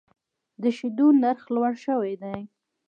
[0.61, 2.39] د شیدو نرخ لوړ شوی دی.